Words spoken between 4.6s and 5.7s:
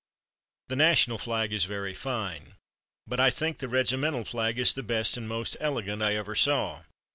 the best and most